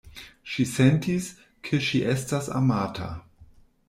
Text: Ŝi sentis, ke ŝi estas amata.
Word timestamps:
Ŝi 0.51 0.63
sentis, 0.69 1.27
ke 1.67 1.79
ŝi 1.87 2.01
estas 2.13 2.47
amata. 2.61 3.11